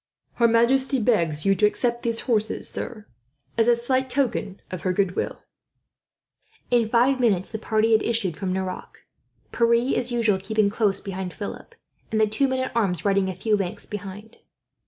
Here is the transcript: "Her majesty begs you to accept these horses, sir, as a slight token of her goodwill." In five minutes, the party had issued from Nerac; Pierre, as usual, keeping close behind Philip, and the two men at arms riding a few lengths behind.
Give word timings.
"Her 0.37 0.47
majesty 0.47 0.99
begs 0.99 1.45
you 1.45 1.53
to 1.53 1.67
accept 1.67 2.01
these 2.01 2.21
horses, 2.21 2.67
sir, 2.67 3.05
as 3.55 3.67
a 3.67 3.75
slight 3.75 4.09
token 4.09 4.59
of 4.71 4.81
her 4.81 4.93
goodwill." 4.93 5.43
In 6.71 6.89
five 6.89 7.19
minutes, 7.19 7.51
the 7.51 7.59
party 7.59 7.91
had 7.91 8.01
issued 8.01 8.35
from 8.35 8.51
Nerac; 8.51 9.05
Pierre, 9.51 9.95
as 9.95 10.11
usual, 10.11 10.39
keeping 10.39 10.71
close 10.71 11.01
behind 11.01 11.35
Philip, 11.35 11.75
and 12.11 12.19
the 12.19 12.25
two 12.25 12.47
men 12.47 12.61
at 12.61 12.75
arms 12.75 13.05
riding 13.05 13.29
a 13.29 13.35
few 13.35 13.55
lengths 13.55 13.85
behind. 13.85 14.37